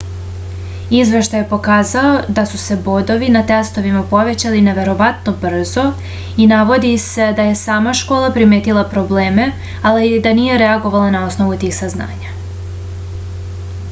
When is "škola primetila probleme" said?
8.01-9.49